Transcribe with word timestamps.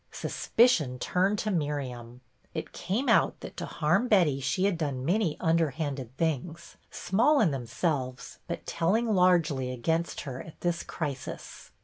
Suspicion 0.11 0.97
turned 0.97 1.37
to 1.37 1.51
Miriam. 1.51 2.21
It 2.55 2.71
came 2.73 3.07
out 3.07 3.39
that 3.41 3.55
to 3.57 3.67
harm 3.67 4.07
Betty 4.07 4.39
she 4.39 4.63
had 4.65 4.75
done 4.75 5.05
many 5.05 5.37
underhanded 5.39 6.17
things, 6.17 6.75
small 6.89 7.39
in 7.39 7.51
themselves 7.51 8.39
but 8.47 8.65
telling 8.65 9.13
largely 9.13 9.69
against 9.71 10.21
her 10.21 10.41
at 10.41 10.59
this 10.61 10.81
crisis. 10.81 11.69